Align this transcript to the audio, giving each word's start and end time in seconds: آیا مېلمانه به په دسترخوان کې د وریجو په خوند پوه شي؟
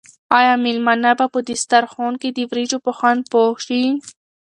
آیا 0.37 0.53
مېلمانه 0.65 1.11
به 1.19 1.25
په 1.33 1.39
دسترخوان 1.49 2.13
کې 2.21 2.29
د 2.31 2.39
وریجو 2.49 2.77
په 2.85 2.91
خوند 2.97 3.21
پوه 3.31 3.55
شي؟ 3.65 3.83